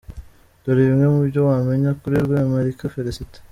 Dore 0.63 0.83
bimwe 0.89 1.05
mu 1.13 1.19
byo 1.29 1.41
wamenya 1.49 1.91
kuri 1.99 2.15
Rwemarika 2.25 2.91
Felicite:. 2.95 3.37